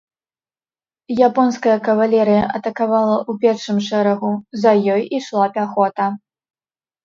[1.27, 4.31] Японская кавалерыя атакавала ў першым шэрагу,
[4.65, 6.05] за ёй ішла пяхота.